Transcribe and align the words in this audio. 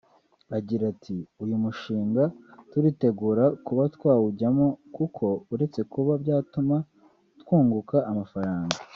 Agira 0.57 0.83
ati 0.93 1.17
“Uyu 1.43 1.55
mushinga 1.63 2.23
turiteguye 2.71 3.45
kuba 3.65 3.83
twawujyamo 3.95 4.67
kuko 4.95 5.25
uretse 5.53 5.79
kuba 5.93 6.13
byatuma 6.23 6.75
twunguka 7.41 7.97
amafaranga 8.11 8.77